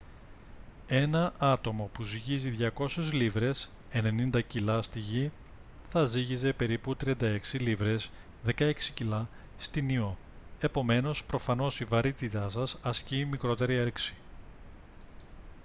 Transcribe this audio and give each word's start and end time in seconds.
ένα 0.87 1.33
άτομο 1.37 1.89
που 1.93 2.03
ζυγίζει 2.03 2.53
200 2.77 2.87
λίβρες 3.11 3.69
90 4.31 4.41
κιλά 4.47 4.81
στη 4.81 4.99
γη 4.99 5.31
θα 5.89 6.05
ζύγιζε 6.05 6.53
περίπου 6.53 6.95
36 7.05 7.37
λίβρες 7.51 8.09
16 8.57 8.73
κιλά 8.93 9.27
στην 9.57 9.89
ιώ. 9.89 10.17
επομένως 10.59 11.23
προφανώς 11.23 11.79
η 11.79 11.85
βαρύτητα 11.85 12.49
σας 12.49 12.77
ασκεί 12.81 13.25
μικρότερη 13.25 13.75
έλξη 13.75 14.13